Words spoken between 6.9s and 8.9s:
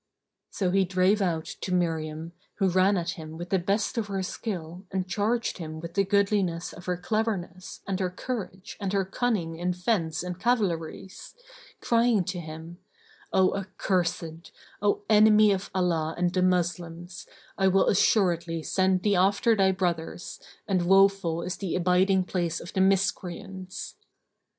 cleverness and her courage